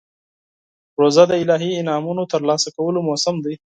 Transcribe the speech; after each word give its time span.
روژه 0.99 1.23
د 1.29 1.31
الهي 1.43 1.71
انعامونو 1.81 2.23
ترلاسه 2.33 2.69
کولو 2.77 2.99
موسم 3.07 3.35
دی. 3.45 3.53